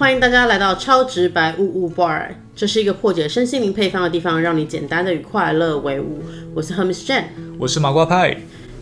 [0.00, 6.22] 欢迎大家来到超直白呜呜 bar，这是一个破解身心灵配方的地方，让你简单的与快乐为伍。
[6.54, 7.24] 我是 Hermes Jane，
[7.58, 8.34] 我是麻瓜派。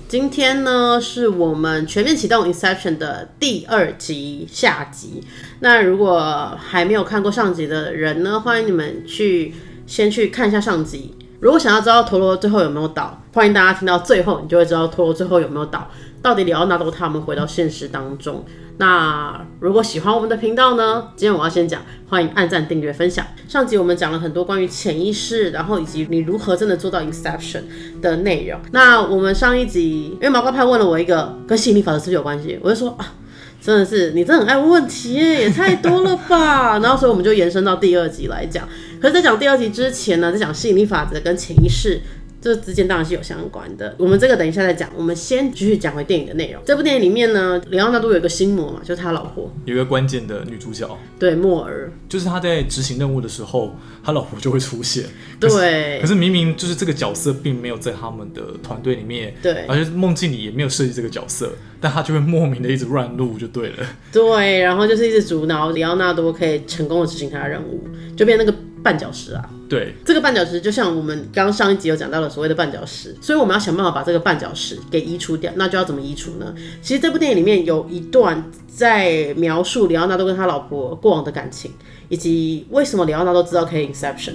[0.07, 5.25] 今天呢，是我们全面启动 Inception 的第二集下集。
[5.59, 9.55] 那如果还没有看过上集的人呢，欢迎你们去
[9.89, 11.17] 先去看一下上集。
[11.41, 15.89] 如果想要知道陀螺最后有没有倒，欢迎大家听到最后，你就会知道陀螺最后有没有倒，
[16.21, 18.45] 到底里奥纳多他们回到现实当中。
[18.79, 21.09] 那如果喜欢我们的频道呢？
[21.15, 23.25] 今天我要先讲，欢迎按赞、订阅、分享。
[23.47, 27.63] 上集我们讲了很多关于潜意识，然后以及你如何真的做到 inception
[28.03, 28.61] 的内容。
[28.73, 33.15] 那我们上一集，因为毛怪派问了我一个跟吸引力法则是不是有关系，我就说啊，
[33.61, 36.79] 真的是你真的很爱问问题，也太多了吧。
[36.83, 38.69] 然后所以我们就延伸到第二集来讲。
[39.01, 42.01] 可是，在讲第二集之前呢，在讲吸引力法则跟潜意识。
[42.41, 44.89] 这之间当然是有相关的，我们这个等一下再讲。
[44.97, 46.63] 我们先继续讲回电影的内容。
[46.65, 55.03] 这部电影里面呢，里奥纳多有一个心魔嘛，就是他老婆，有一个关键的女主角，对，莫尔，就是他在执行任务的时候，他老婆就会出现。
[55.41, 61.51] 对，可是明明就是这个角色并没有在他们的团队里面，对，而且梦境里也没有设计这个角色，
[61.81, 63.79] 但他就会莫名的一直乱入，就对了。
[64.13, 67.83] 对，然后就是一直阻挠里奥纳多可以成功的执行他的任务，
[68.17, 68.55] 就变那个。
[68.83, 75.53] 绊脚石啊，对，这个绊脚石就像我们刚刚上一集有讲到的所谓的绊脚石，所以我们要想办法把这个绊脚石给移除掉。
[75.57, 76.55] 那就要怎么移除呢？
[76.81, 81.73] 其实这部电影里面有一段在描述里奥纳多跟他老婆过往的感情，
[82.09, 84.35] 以及为什么里奥纳多知道可以 inception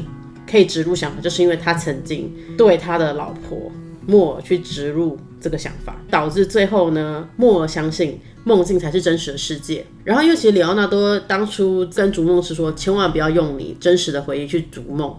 [0.50, 3.72] 可以植入想法，就是因为他曾经对他的老婆
[4.06, 8.20] 莫尔去植入这个想法，导致最后呢，莫尔相信。
[8.46, 9.86] 梦境才是真实的世界。
[10.04, 15.18] 然后，因为其实里奥纳多当初跟逐梦师说，千万不要用你真实的回忆去逐梦，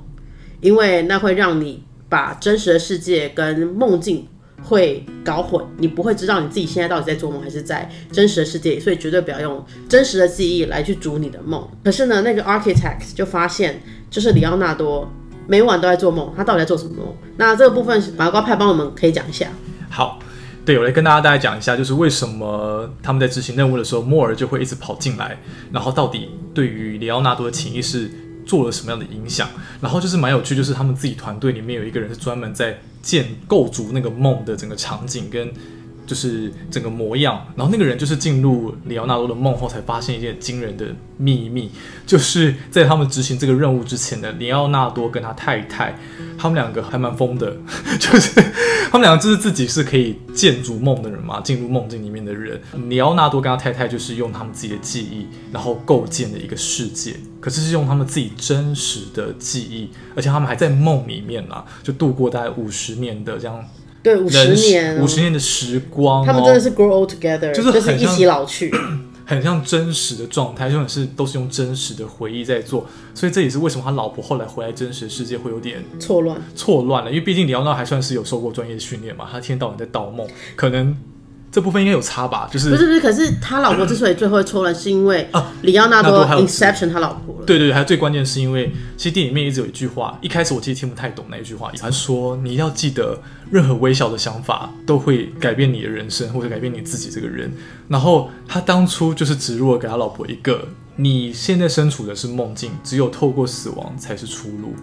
[0.61, 4.29] 因为那会让你把真实的世界跟梦境
[4.63, 8.79] 会搞混，你不会知道你自己现在到底在做梦还是在真实的世界里。
[8.79, 11.67] 所以绝对不要用真实的记忆来去逐你的梦。
[11.83, 13.81] 可是呢，那个 architects 就发现，
[14.11, 15.11] 就是里奥纳多
[15.47, 17.15] 每晚都在做梦，他到底在做什么梦？
[17.37, 19.49] 那这个部分，麻瓜派帮我们可以讲一下。
[19.91, 20.19] 好。
[20.67, 25.39] 对，我来跟大家大概讲一下，就是为什么他们在执行任务的时候，莫尔就会一直跑进来，
[25.71, 28.11] 然后到底对于里奥纳多的潜意识
[28.47, 29.47] 做了什么样的影响？
[29.83, 35.53] 然后就是蛮有趣，就是他们自己团队里面有一个人是专门在建构筑那个梦的整个场景跟。
[36.07, 41.71] 就是整个模样，然后那个人就是进入里奥纳多的梦后，才发现一件惊人的秘密，
[42.07, 45.99] 就是在他们执行这个任务之前的里奥纳多跟他太太，
[46.39, 47.57] 他们两个还蛮疯的，
[47.99, 48.41] 就是
[48.91, 52.61] 他们两个就是自己是可以建筑梦的人嘛，进入梦境里面的人。
[52.89, 63.65] 里奥纳多跟他太太就是用他们自己的记忆，然后构建的一个世界，可是是用他们自己真实的记忆，而且他们还在梦里面啊，就度过大概五十年的这样。
[64.05, 68.71] 对，五十年，五十年的时光，他们真的是 grow old together，就是一起老去，
[69.25, 80.95] 很像真实的状态，就是都是用真实的回忆在做，所以这也是为什么他老婆后来回来真实的世界会有点错乱，错乱了，因为毕竟李奥纳还算是有受过专业训练嘛，他一天到晚在盗梦，可能。
[81.55, 87.47] 这部分应该有差吧，就是不是不是，可是他老婆之所以最后会错乱，是因为啊，里奥纳多 inception 他老婆了。
[87.47, 93.23] 对对对，还有最关键是因为，其实电影里面一直有一句话，一开始我其实听不太懂那一句话，他说你要记得，
[93.53, 97.53] 任何微小的想法都会改变你的人生，或者改变你自己这个人。
[97.87, 100.67] 然后他当初就是植入了给他老婆一个，
[100.97, 104.75] 你现在身处的是梦境，只有透过死亡才是出路。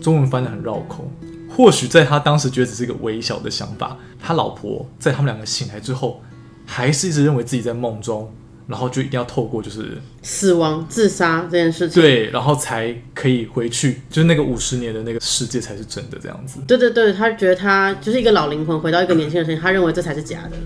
[0.00, 1.08] 中文翻的很绕口。
[1.56, 6.22] 或许在他当时觉得只是一个微小的想法，他老婆在他们两个醒来之后，
[6.64, 8.32] 还是一直认为自己在梦中，
[8.66, 16.60] 然后就一定要透过就是死亡、自杀这件事情，对，然后才可以回去，就是那个五十年的那个世界才是真的这样子。
[16.66, 20.56] 对对对，他觉得他就是一个老灵魂回到一个年轻的身体，他认为这才是假的。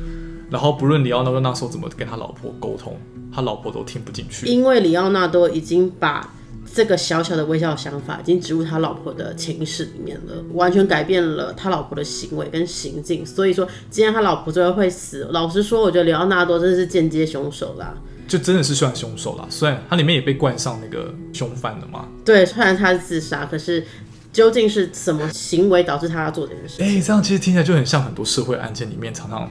[0.48, 2.96] 然后不论里奥纳多那时候怎么跟他老婆沟通，
[3.34, 6.32] 他老婆都听不进去，因为里奥纳多已经把。
[6.74, 13.24] 这个小小的微笑想法已经植入他老婆的潜意识里面了，完全改变了他老婆的行为跟行径。
[13.24, 17.94] 所以说，既然他老婆最后会死，老实说，我觉得里奥纳多真的是间接凶手啦，
[18.28, 19.46] 就真的是算凶手啦。
[19.48, 22.06] 虽然他里面也被冠上那个凶犯了嘛。
[22.24, 23.84] 对，虽然他是自杀，可是
[24.32, 26.82] 究竟是什么行为导致他要做这件事？
[26.82, 29.50] 哎，这样其实听起来就很像很多社会案件里面常常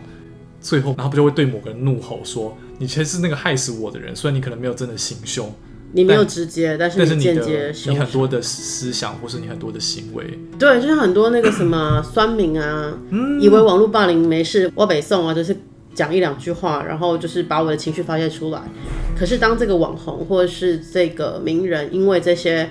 [0.61, 5.51] 最后，然后不就会对某个人怒吼说：“你其实是那个害死我的人。”虽然你可能没有真的行凶。
[5.95, 12.93] 你没有直接，但是你间接，你很多的思想或是你很多的行为，对，就像很多那个什么 酸民啊，
[13.39, 15.55] 以为网络霸凌没事，我北宋啊，就是
[15.93, 18.61] 讲一两句话，然后就是把我的情绪发泄出来。
[19.17, 22.69] 可是当这个网红或者是这个名人，因为这些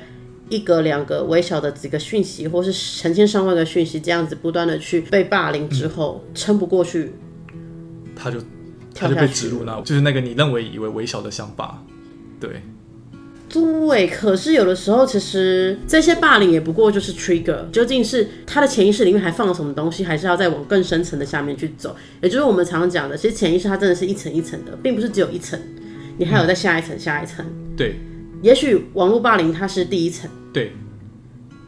[0.50, 2.70] 一个两个微小的几个讯息，或是
[3.00, 7.14] 成千上万个讯息，这样子不断的去被霸凌之后，撑不过去，
[8.14, 8.38] 他就
[8.94, 11.82] 他就被植入那，就是那个你认为以为微小的想法，
[12.38, 12.62] 对。
[13.54, 21.94] 对，可是有的时候，其实这些霸凌也不过就是 trigger，究竟是他的潜意识里面还放了什么东西，还是要再往更深层的下面去走？
[22.20, 25.58] 也就是我们常常讲的，其实潜意识它真的是一层一层的，并不是只有一层，
[26.18, 27.44] 你还有在下一层、下一层。
[27.76, 27.96] 对
[28.42, 30.72] 也许网络霸凌它是第一层，对，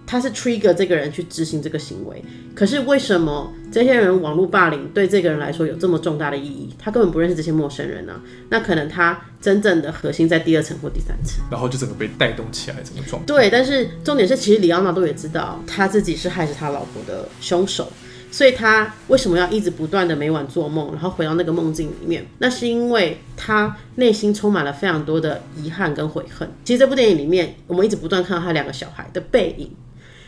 [0.06, 2.22] 它是 trigger 这个人去执行这个行为。
[2.54, 6.74] 可是为什么这些人网络霸凌对这个人来说有这么重大的意义？
[6.78, 8.18] 他根本不认识这些陌生人啊，
[8.48, 11.44] 那可能他真正的核心在第二层或第三层。
[11.50, 13.26] 然后就整个被带动起来，整个状态。
[13.26, 17.92] 对，但是重点是，其实里奥纳多也知道他自己是害死他老婆的凶手，
[18.30, 22.24] 所以他为什么要一直不断的每晚做梦，然后回到那个梦境里面？
[22.38, 26.48] 那是因为他内心充满了非常多的遗憾跟悔恨。
[26.64, 29.70] 其实这部电影里面，我们一直不断看到他两个小孩的背影，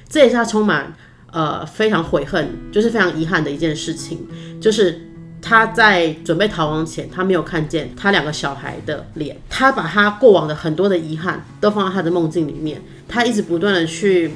[0.09, 0.95] 这也是他充满
[1.33, 4.27] 呃非常悔恨，就是非常遗憾的一件事情，
[4.61, 5.03] 就是。
[5.41, 14.33] 他在准备逃亡前，他没有看见他两个小孩的脸，他把他过往的很多的遗憾都放在他的梦境里面，他一直不断的去，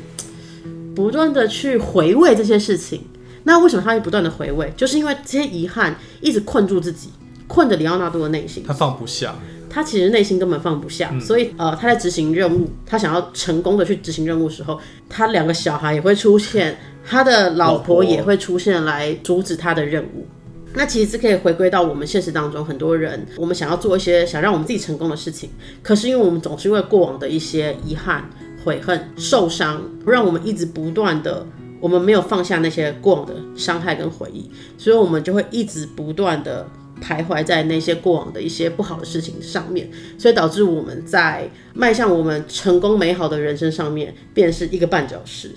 [0.94, 3.04] 不断的去回味这些事情。
[3.42, 4.72] 那为什么他会不断的回味？
[4.76, 7.10] 就是因为这些遗憾一直困住自己，
[7.48, 8.62] 困着里奥纳多的内心。
[8.64, 9.34] 他放不下，
[9.74, 14.78] 他其实内心根本放不下，所以呃，他在执行任务，他想要成功的去执行任务的时候，
[15.08, 20.26] 他两个小孩也会出现，他的老婆也会出现来阻止他的任务。
[20.74, 25.48] 那其实是可以回归到我们现实当中，很多人我们想要做一些想让我们自己成功的事情，
[25.82, 28.28] 可是因为我们总是因为过往的一些遗憾、
[28.62, 31.46] 悔恨、受伤，让我们一直不断的，
[31.80, 36.66] 我们没有放下那些过往的伤害跟回忆，所以我们就会一直不断的
[37.02, 45.50] 徘徊在那些过往的一些不好的事情上面，所以导致我们在迈向我们成功美好的人生上面，便是一个绊脚石。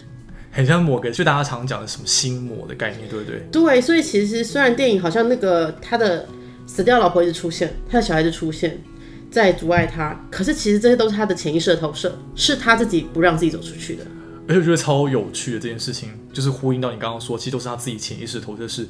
[0.51, 3.41] 很像某个就大家常讲的什么心魔的概念，对不对？
[3.51, 6.27] 对，所以其实虽然电影好像那个他的
[6.65, 8.81] 死掉老婆一直出现，他的小孩子出现
[9.29, 14.05] 在阻碍他，可是其实这些都是他的潜意识的投射，是他自己不让自己走出去的。
[14.47, 18.87] 而且我觉得超有趣的这件事情，就是呼应到你刚刚说，其实都是他自己潜意识的投射，是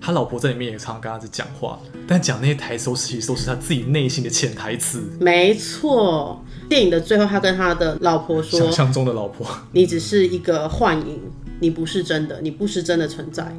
[0.00, 11.20] 他老婆在里面也常常跟他在讲话，但讲那些台词其实都是他自己内心的潜台词，没错，电影的最后，他跟他的老婆说想象中的老婆，：“你只是一个幻影，
[11.60, 13.56] 你不是真的，你不是真的存在，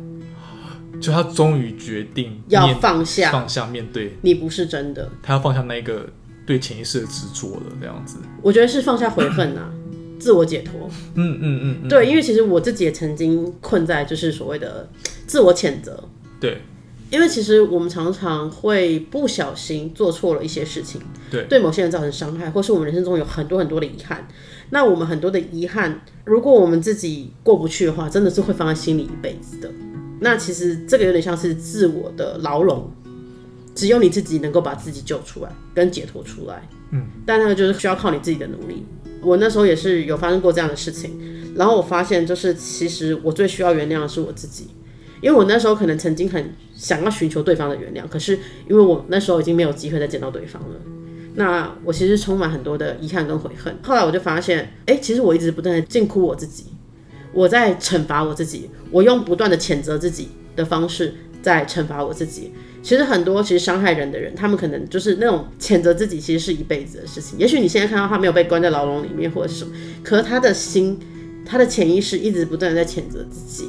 [1.01, 5.09] 就他终于决定要放下，放下面对，你不是真的。
[5.23, 6.07] 他要放下那个
[6.45, 9.71] 对潜意识的执着了，这样子。”我觉得是放下悔恨啊，
[10.19, 10.89] 自我解脱。
[11.15, 14.87] 嗯嗯嗯嗯，对，因为其实我自己也曾经困在就是所谓的
[15.27, 16.03] 自我谴责，
[16.45, 16.61] 对
[17.11, 20.99] 因为其实我们常常会不小心做错了一些事情，
[21.29, 24.27] 对对某些人造成伤害，或是我们人生中有很多很多的遗憾。
[24.71, 29.69] 那我们很多的遗憾，如果我们自己过不去的话，真的是会放在心里一辈子的。
[30.19, 32.89] 那其实这个有点像是自我的牢笼，
[33.75, 36.67] 只有你自己能够把自己救出来，跟解脱出来。
[36.89, 38.83] 嗯，但那个就是需要靠你自己的努力。
[39.21, 44.67] 我那时候也是有发生过这样的事情，然后我发现就是其实我最需要原谅的是我自己。
[45.25, 48.37] 因为我那时候可能曾经很想要寻求对方的原谅，可是
[48.69, 50.75] 因为我那时候已经没有机会再见到对方了，
[51.33, 53.75] 那我其实充满很多的遗憾跟悔恨。
[53.81, 56.65] 后来我就发现，哎、其实我一直不断的禁锢我自己，
[57.33, 62.51] 我在惩罚我自己，我用不断的谴责自己的方式在惩罚我自己。
[62.83, 67.39] 其实很多其实伤害人的人，他们可能就是那种谴责自己，其实是一辈子的事情。
[67.39, 69.71] 也许你现在看到他没有被关在牢笼里面或者是什么，
[70.03, 70.99] 可是他的心，
[71.43, 73.67] 他的潜意识一直不断的在谴责自己。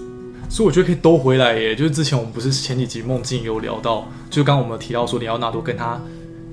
[0.48, 1.74] 所以我觉得可以兜回来耶。
[1.74, 6.00] 就是之前我们不是前几集梦境有聊到，就刚刚我们有提到说，里奥纳多跟他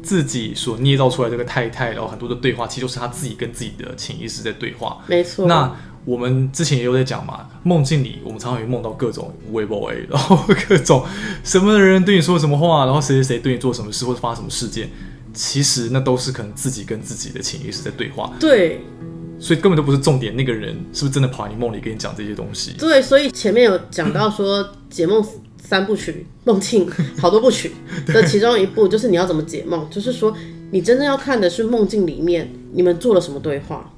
[0.01, 4.97] 自己所捏造出来这个太太，然后很多的对话，其实都是他自己跟自己的潜意识在对话。
[5.07, 5.45] 没错。
[5.47, 5.73] 那
[6.05, 11.05] 我们之前也有在讲嘛，梦境里我们常常会梦到各种微博 A，然后各种
[11.45, 14.89] 什么人对你说什么话，然后谁谁谁对你做什么事或者发生什么事件，
[15.33, 18.81] 其实那都是可能自己跟自己的潜意识在对话，对
[19.43, 22.71] 所以根本都不是重点，那个人是不是真的跑你梦里跟你讲这些东西？
[22.79, 25.21] 对，所以前面有讲到说解梦
[25.61, 27.73] 三部曲，梦境好多部曲
[28.07, 30.33] 的其中一部就是你要怎么解梦，就是说
[30.71, 33.91] 你真正要看的是梦境里面你们做了什么对话。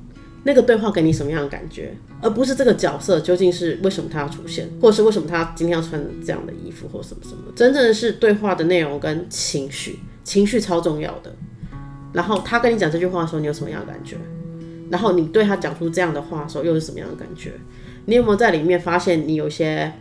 [0.48, 7.52] 那个对话给你什么样的感觉，而不是这个角色究竟是为什么他要出现，或者是为什么他今天要穿这样的衣服，或什么什么。
[7.56, 11.36] 真正的是对话的内容跟情绪，情绪超重要的。
[12.14, 14.18] 然后他跟你讲这句话的时候，你有什么样的感觉？
[14.90, 17.52] 然后你对他讲出这样的话的时候，又是什么样的感觉？
[18.06, 19.92] 你有没有在里面发现你有一些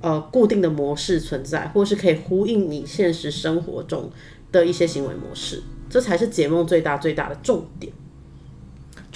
[0.00, 4.10] 呃固定的模式存在，或是可以呼应你现实生活中
[4.50, 5.62] 的一些行为模式？
[5.88, 7.92] 这才是解梦最大最大的重点。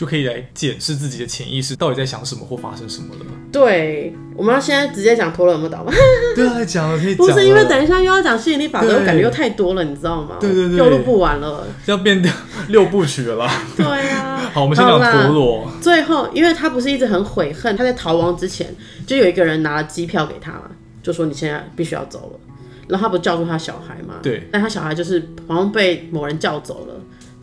[0.01, 3.27] 就可以来检视自己的潜意识到底在想什么或发生什么了。
[3.53, 5.93] 对，我们要现在直接讲陀螺有没有倒吗？
[6.35, 10.39] 对啊，讲了可以讲了，不是因为等一下又要讲吸引力法则，我感觉又太多了，你知道吗？
[10.41, 11.67] 对对对又录不完了。
[11.85, 12.33] 要变掉
[12.69, 13.63] 六部曲了啦。
[13.77, 14.39] 对啊。
[14.55, 15.71] 好，我们先讲啦陀螺。
[15.83, 18.75] 最后，因为他不是一直很悔恨，他在逃亡之前，
[19.07, 20.71] 就有一个人拿了机票给他嘛，
[21.03, 22.41] 就说你现在必须要走了。
[22.89, 24.15] 然后他不是叫住他小孩嘛？
[24.23, 24.49] 对。
[24.51, 26.95] 但他小孩就是好像被某人叫走了，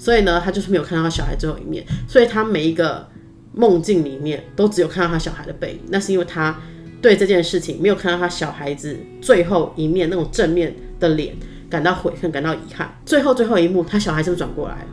[0.07, 1.85] 所以呢，他就是没有看到他小孩最后一面。
[2.07, 3.05] 所以他每一个
[3.53, 6.57] 梦境里面都只有看到他小孩的背影，那是因为他
[7.01, 11.35] 对这件事情没有看到他小孩子最后一面那种正面的脸，
[11.69, 12.89] 感到悔恨，感到遗憾。
[13.05, 14.87] 最后最后一幕，他小孩是不是转过来了？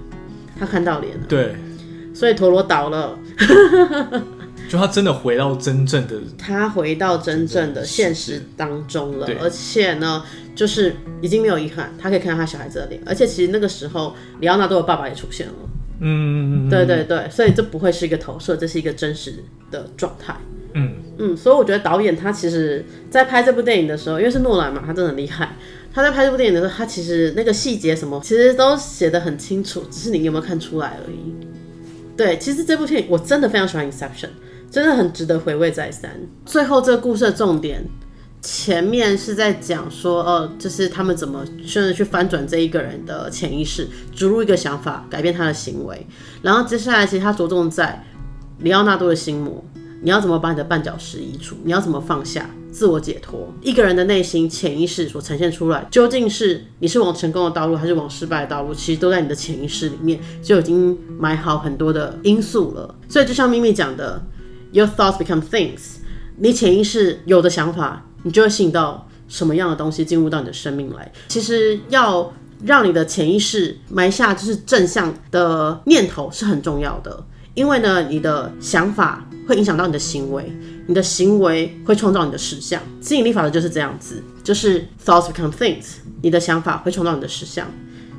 [0.59, 1.54] 他看到脸了，对，
[2.12, 3.16] 所以陀螺倒了。
[4.68, 15.54] 就他真的回到真正的他回到真正的现实当中了，而且呢，就是已经没有遗憾，他可以看到他小孩子的脸，而且其实那个时候里奥纳多的爸爸也出现了，
[16.00, 19.35] 嗯，对对对，所以这不会是一个投射，这是一个真实
[19.71, 20.35] 的状态。
[20.76, 25.56] 嗯嗯，所以我觉得导演他其实，在拍这部电影的时候，因为是诺兰嘛，他真的很厉害。
[25.92, 31.47] 他在拍这部电影的时候，他其实那个细节什么，其实都写的很清楚，只是你有没有看出来而已。
[32.16, 34.26] 对，其实这部电影我真的非常喜欢《Inception》，
[34.75, 36.11] 真的很值得回味再三。
[36.45, 37.81] 最后这个故事的重点，
[38.43, 46.04] 前面是在讲说，呃，就是他们怎么真的去翻转这一个人的潜意识，植入一个想法，改变他的行为。
[46.43, 48.04] 然后接下来，其实他着重在
[48.59, 49.64] 里奥纳多的心魔，
[50.02, 51.54] 你要怎么把你的绊脚石移除？
[51.62, 52.50] 你要怎么放下？
[52.73, 58.75] 自我解脱，一个人的内心潜意识所呈现出来，究竟是你是往成功的道路，还是往失败的道路？
[58.75, 62.93] 其实都在你的潜意识里面就已经埋好很多的因素了。
[63.09, 64.21] 所以就像咪咪讲的
[64.75, 65.78] ，Your thoughts become things，
[66.37, 71.11] 你潜意识有的想法，你就会吸引到什么样的东西进入到你的生命来。
[71.28, 72.33] 其实要
[72.64, 80.52] 让你的潜意识埋下就是正向的念头是很重要的，因为呢，你的想法会影响到你的行为。
[80.87, 87.66] 你的行为会创造你的实相，吸引力法则就是这样子，就是 thoughts become things，你的想法会创造你的实相。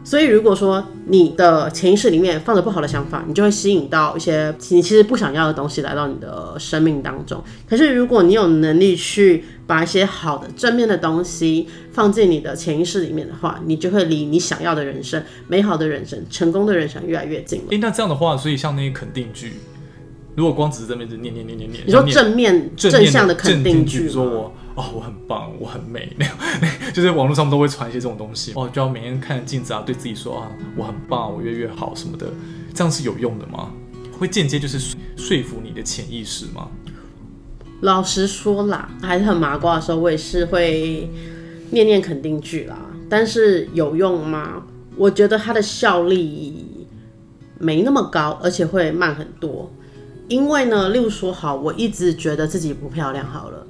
[0.06, 7.44] 所以如果说你的潜意识里面放着不好的想法，你就会吸引到一些你其实不想要的东西来到你的生命当中。
[7.68, 17.66] 可是如果你有能力去把一些好的正面的东西放进你的潜意识里面的话，你就会离你想要的人生、美好的人生、成功的人生越来越近了。
[17.72, 19.54] 诶，那这样的话，所以像那些肯定句，
[20.36, 26.36] 如果光只是在那边念念念念念，你说正面正向的肯定句句，说我哦我很棒，我很美，那 样
[26.94, 32.28] 就是网络上都会传一些这种东西，哦就要每天看镜子啊，对自己说啊我很棒，我越越好什么的，
[32.74, 33.72] 这样是有用的吗？
[34.18, 36.68] 会间接就是说说服你的潜意识吗？
[37.82, 41.10] 老实说啦，还是很麻瓜的时候，我也是会
[41.72, 42.78] 念念肯定句啦。
[43.10, 44.64] 但是有用吗？
[44.98, 46.88] 我觉得它的效力
[47.60, 49.70] 没那么高，而且会慢很多。
[50.28, 53.68] 因为呢，例如说，好，我一直觉得自己不漂亮，好了，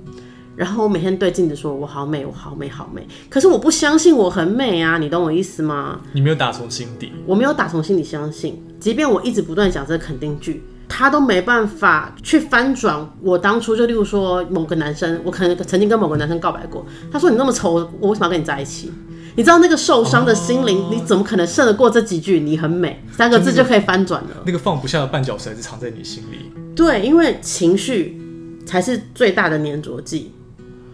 [0.56, 3.06] 然后我每天对镜子说我好美，我好美，好美。
[3.30, 6.00] 可是我不相信我很美啊，你懂我意思吗？
[6.14, 18.92] 你没有打从心底，我没有打从心里相信，即便我一直不断讲这个肯定句，他都没办法去翻转我当初就例如说某个男生，我可能曾经跟某个男生告白过，他说你那么丑，我为什么要跟你在一起？
[19.38, 24.30] 你知道那个受伤的心灵，你怎么可能胜得过这几句“你很美”三个字就可以翻转了？
[24.46, 26.50] 那个放不下的绊脚石还是藏在你心里。
[26.74, 28.18] 对，因为情绪
[28.66, 30.32] 才是最大的粘着剂。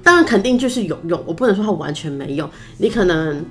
[0.03, 2.50] 当然，肯定就是有用，我不能说它完全没用。
[2.77, 3.43] 你可能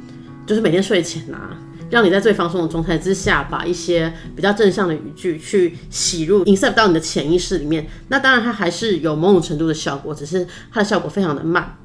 [0.47, 1.57] 就是每天睡前啊，
[1.91, 7.87] 让你在最放松的状态之下，把一些比较正向的语句去洗入、insert 到你的潜意识里面。
[8.09, 11.77] 那当然，它还是有某种程度的效果，只是它的效果非常的慢，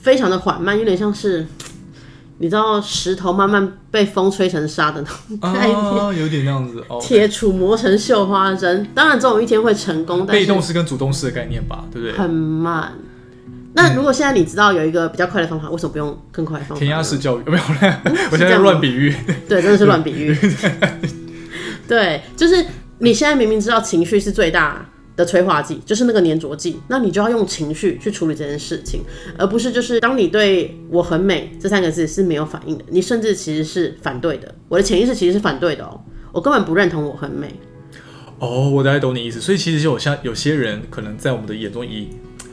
[0.00, 1.46] 非常的缓慢，有点像是。
[2.40, 6.96] 你知道石头慢慢被风吹成沙的那种概念，啊，有点那样子哦。
[7.02, 8.86] 铁杵磨成绣花针。
[8.94, 12.16] 当然，总有一天会成功，但被动式跟主动式的概念吧，对不对？
[12.16, 12.92] 很慢。
[13.74, 16.78] 那如果现在你知道有一个比较快的方法，为什么不用更快的方法？
[16.78, 17.64] 填鸭式教育有没有？
[18.32, 19.14] 我现在乱比喻。
[19.48, 20.36] 对，真的是乱比喻。
[21.86, 22.64] 对，就是
[22.98, 24.84] 你现在明明知道情绪是最大
[25.16, 29.02] 的催化剂，就是那个粘着剂，那你就要用情绪去处理这件事情，
[29.36, 34.54] 而不是就是当你对我很美这三个字是没有反应的，你甚至其实是反对的。
[34.68, 36.00] 我的潜意识其实是反对的哦，
[36.32, 37.54] 我根本不认同我很美。
[38.38, 39.40] 哦，我大概懂你意思。
[39.40, 42.08] 所以其实就有像有些人可能在我们的眼中以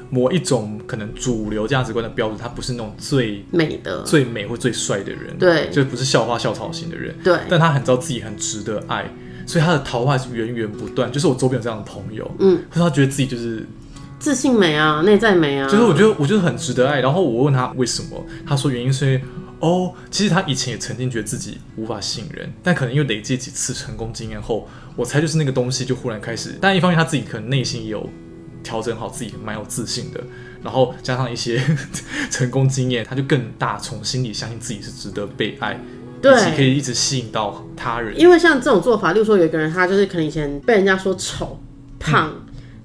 [0.10, 9.06] 某一种可能主流价值观的标准，他不是那种最美的，最美或最帅的人，对就不是校花校草型的人，对但他很知道自己很值得爱，
[9.46, 11.12] 所以他的桃花是源源不断。
[11.12, 13.66] 就是我周边有这样的朋友，嗯，他觉得自己就是，
[14.20, 17.02] 自信美啊，内在美啊，就是我觉得我就是很值得爱。
[17.02, 19.22] 然后我问他为什么，他说原因是因为
[19.60, 26.56] 哦，哦，其实他以前也曾经觉得自己无法吸引人，但可能因为累积几次成功经验后，我猜就是那个东西就忽然开始。
[26.62, 28.08] 但一方面他自己可能内心也有
[28.66, 30.20] 调整好，自己蛮有自信的，
[30.64, 31.62] 然后加上一些
[32.32, 35.80] 成功经验，他就更大从心里相信自己是值得被爱，
[36.22, 38.20] 对以及可以一直吸引到他人。
[38.20, 41.60] 因为像这种做法，例如说有一个人，他就是可能以前被人家说丑、
[42.00, 42.34] 胖，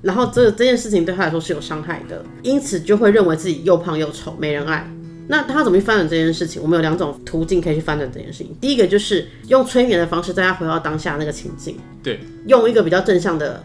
[0.03, 4.89] 然后这这件事情对他来说是有伤害的，因此就会认为自己又胖又丑，没人爱。
[5.29, 6.61] 那他怎么去翻转这件事情？
[6.61, 8.53] 我们有两种途径可以去翻转这件事情。
[8.61, 12.19] 第一个就是用催眠的方式，带他回到当下那个情境，对，
[12.49, 13.63] 用一个比较正向的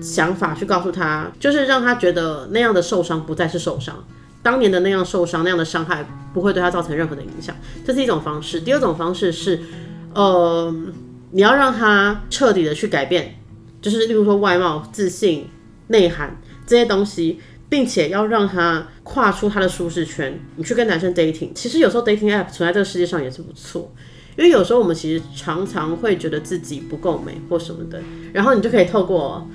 [0.00, 4.04] 想法去告诉他，就是让他觉得那样的受伤不再是受伤，
[4.42, 8.60] 当年的那样受伤、那样的伤害不会对他造成任何的影响，这是一种方式。
[8.60, 9.60] 第二种方式是，
[10.14, 10.74] 呃，
[11.30, 13.40] 你要让他彻底的去改变，
[13.80, 15.48] 就是例如说外貌、自信、
[15.88, 16.36] 内涵
[16.66, 20.38] 这些东西，并且要让他跨出他的舒适圈。
[20.56, 23.92] 你去跟男生 dating，其实有时候 dating app 存在这个世界上也是不错。
[24.36, 28.02] 因为有时候我们其实常常会觉得自己不够美或什么的，
[28.34, 29.48] 然后你就可以透过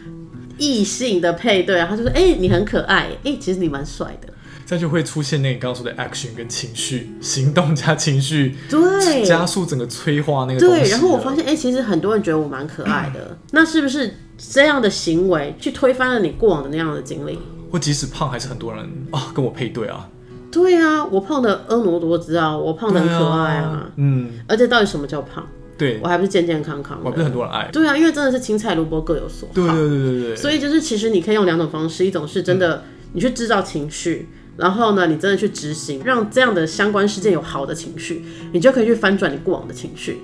[0.58, 4.32] 异性的配对，然后就说：“哎、你很可爱，哎、其实你蛮帅的。
[4.66, 10.60] 这样就会出现那个你刚刚说的 action 跟情绪，行动加情绪，”对，加速整个催化那个。
[10.60, 17.38] 对，然后我发现，哎、其实很多人觉得我蛮可爱的，那是不是这样的行为去推翻了你过往的那样的经历？
[17.72, 20.08] 或即使胖，还是很多人啊跟我配对啊，
[20.52, 25.46] 对啊，我胖的婀娜多姿啊，我胖的很可爱啊，啊，嗯，而且到底什么叫胖？
[25.82, 27.24] 对，我还不是健健康康我还不是。
[27.24, 29.54] 很多人爱，对啊，因为真的是青菜萝卜各有所好。
[29.56, 32.84] 对对对对对，所以就是其实你可以用两种方式，一种是真的
[33.14, 40.20] 你去制造情绪，然后呢，你真的去执行，让这样的相关事件有好的情绪，你就可以去翻转你过往的情绪，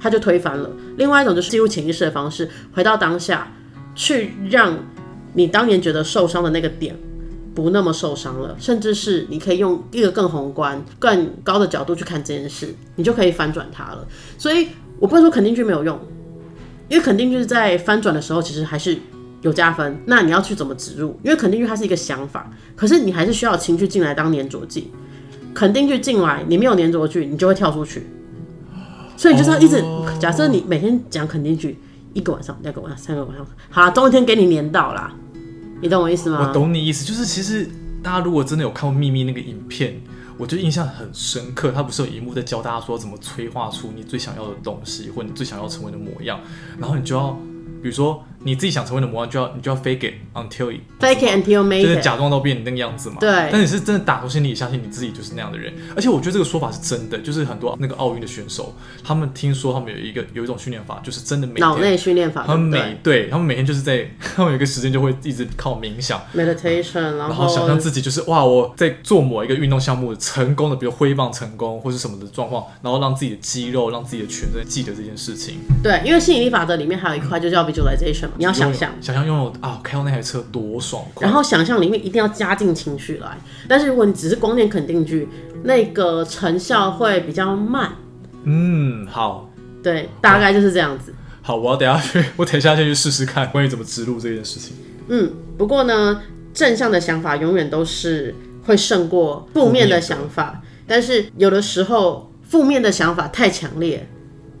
[0.00, 0.70] 它就推翻了。
[0.96, 3.52] 另外一种就是进入潜意识的方式，回到当下，
[3.94, 4.78] 去让
[5.34, 6.96] 你当年觉得受伤的那个点。
[7.54, 14.04] 不那么受伤了，甚至是你可以用一个更宏观、更高的角度去看这件事，你就可以翻转它了。
[14.36, 15.98] 所以我不能说肯定句没有用，
[16.88, 18.96] 因为肯定句在翻转的时候，其实还是
[19.42, 19.98] 有加分。
[20.06, 21.18] 那你要去怎么植入？
[21.22, 24.90] 因为肯定句它是一个想法，可是你还是需要情绪进来当粘着剂。
[25.54, 28.06] 肯定句进来，你没有粘着句，你就会跳出去。
[29.16, 29.82] 所以你就是要一直，
[30.18, 31.78] 假设你每天讲肯定句，
[32.12, 35.14] 一个晚上、两个晚上、三个晚上，好啦，终有一天给你粘到啦。
[35.80, 36.46] 你懂我意思吗？
[36.48, 37.68] 我懂你意思，就是其实
[38.02, 40.00] 大家如果真的有看过《秘密》那个影片，
[40.36, 41.72] 我就印象很深刻。
[41.72, 46.40] 他不是有一幕在教大家说怎么催化出你最想要的东西，或你最想要成为的模样，
[46.78, 47.30] 然后你就要，
[47.82, 52.02] 比如说你自己想成为的模样，就要你就要 fake it until it Fake it until you make 是 it。
[52.02, 53.16] 假装到变你那个样子嘛。
[53.18, 61.60] 对但你是真的打从心里相信你自己就是那样的人，而且我觉得这个说法是真的，就是很多那个奥运的选手，他们听说他们有一个有一种训练法，就是真的每天。
[61.60, 75.60] 脑内训练法，他们每对他们每天就是在， 他们有一个时间就会一直靠冥想，meditation，然然后想象自己就是哇，我在做某一个运动项目成功的，比如挥棒成功或是什么的状况，然后让自己的肌肉、让自己的全身记得这件事情。
[75.82, 78.92] 对，因为吸引力法则里面还有一块就叫 visualization，嘛你要想象。
[79.00, 81.26] 想象拥有啊，开到那台车多爽快。
[81.26, 85.28] 然后想象里面一定要加进情绪来，但是如果你只是光念肯定句，
[85.62, 87.92] 那个成效会比较慢。
[88.44, 89.50] 嗯，好
[89.82, 91.14] 对，大概就是这样子。
[91.42, 94.74] 好，我要等下去， 我等一下先去试试看关于怎么植入这件事情。
[95.08, 104.08] 嗯，不过呢，正向的想法永远都是会胜过负面的想法，但是有的时候负面的想法太强烈，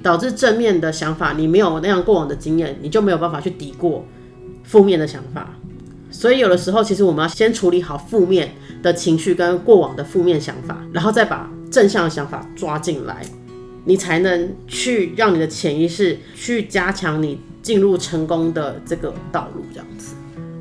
[0.04, 4.04] 导致正面的想法你没有那样过往的经验，你就没有办法去抵过
[4.62, 5.56] 负面的想法。
[6.10, 13.24] 所以有的时候，其实我们要先处理好负面的情绪跟过往的负面想法，然后再把正向的想法抓进来，
[13.86, 20.14] 你才能去让你的潜意识去加强你进入成功的这个道路，这样子。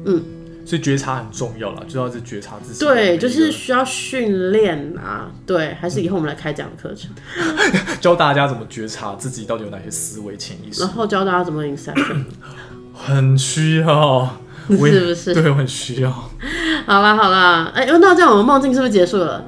[0.05, 0.23] 嗯
[0.65, 2.79] 所以觉察很重要啦，就要是觉察自己。
[2.79, 5.31] 对，就是需要训练啊。
[5.45, 7.09] 对，还是以后我们来开这样的课程，
[7.99, 12.25] 教大家怎么觉察自己到底有哪些思维潜意识然，后教大家怎么 inception，
[12.93, 14.37] 很需要。
[14.69, 15.33] 是不是？
[15.33, 16.09] 对，我很需要。
[16.09, 19.43] 好啦好啦，哎、那这样我们梦境是不是结束了？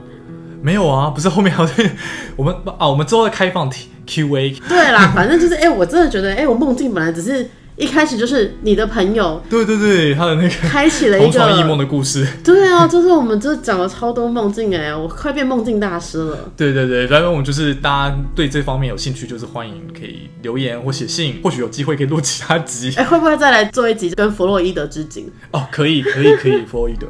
[0.62, 1.69] 没有啊，不是后面还有
[2.36, 3.71] 我们啊，我们之后再开放
[4.06, 4.49] Q A。
[4.67, 12.26] 对啦，反正就是，哎、我真的觉得，哎、我梦境本来只是一开始就是你的朋友对对对，他的那个开启了一同床异梦，的故事。
[12.42, 16.52] 对啊，就是我们这讲了超多梦境，哎，我快变梦境大师了。
[16.56, 25.30] 对对对，反正我们就是大家对这方面有兴趣，就是欢迎可以留言或写信，或许有机会可以录其他集 哎、会不会再来做一集跟弗洛伊德致敬？
[25.52, 25.68] 哦。
[25.70, 27.08] 可以可以可以，弗洛伊德。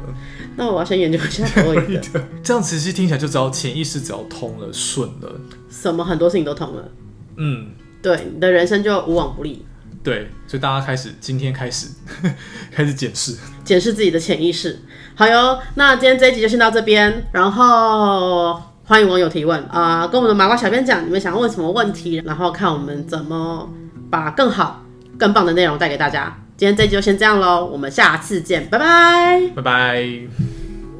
[0.56, 5.32] 那我要先研究一下弗洛伊德， 这样其实听起来就知道潜意识只要通了顺了，
[5.70, 6.88] 什么很多事情都通了，
[7.36, 7.68] 嗯，
[8.02, 9.64] 对，你的人生就无往不利。
[10.06, 11.88] 对，所以大家开始今天开始
[12.70, 14.78] 开始检视，检视自己的潜意识。
[15.16, 23.68] 好哟，那今天这一集就先到这边，然后欢迎网友提问啊、跟我们的麻瓜小编讲你们想要问什么问题，然后看我们怎么
[24.08, 24.84] 把更好、
[25.18, 26.38] 更棒的内容带给大家。
[26.56, 29.42] 今天这一集就先这样喽，我们下次见，拜拜。
[29.56, 30.00] 拜拜。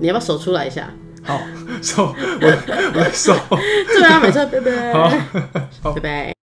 [0.01, 0.91] 你要不要手出来一下？
[1.23, 1.41] 好，
[1.81, 2.47] 手，我
[2.95, 3.37] 我的手。
[3.87, 6.35] 对啊，每次拜拜，好，拜拜。